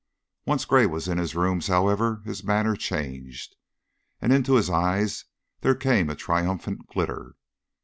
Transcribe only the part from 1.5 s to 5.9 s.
however, his manner changed, and into his eyes there